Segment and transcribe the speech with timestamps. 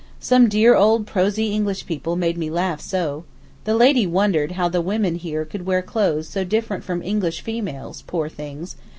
[0.19, 3.23] Some dear old prosy English people made me laugh so.
[3.65, 8.27] The lady wondered how the women here could wear clothes 'so different from English females—poor
[8.27, 8.75] things!